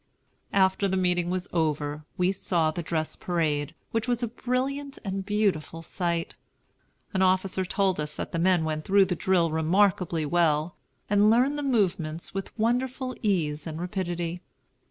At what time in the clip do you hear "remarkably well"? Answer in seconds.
9.51-10.75